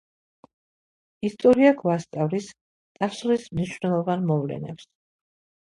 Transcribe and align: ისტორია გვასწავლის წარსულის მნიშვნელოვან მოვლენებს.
ისტორია 1.29 1.75
გვასწავლის 1.83 2.49
წარსულის 2.57 3.47
მნიშვნელოვან 3.59 4.29
მოვლენებს. 4.33 4.95